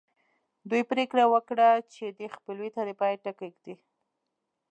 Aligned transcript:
دوی 0.69 0.81
پرېکړه 0.91 1.23
وکړه 1.33 1.67
چې 1.93 2.03
دې 2.17 2.27
خپلوۍ 2.35 2.69
ته 2.75 2.81
د 2.87 2.89
پای 2.99 3.13
ټکی 3.23 3.47
ږدي 3.55 3.75